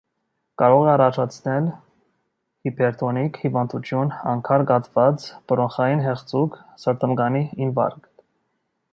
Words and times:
Կարող 0.59 0.85
է 0.87 0.91
առաջացնել 0.91 1.65
հիպերտոնիկ 2.67 3.37
հիվանդություն, 3.41 4.13
անգար, 4.31 4.63
կաթված, 4.71 5.27
բրոնխային 5.51 6.01
հեղձուկ, 6.07 6.57
սրտամկանի 6.85 7.43
ինֆարկտ։ 7.67 8.09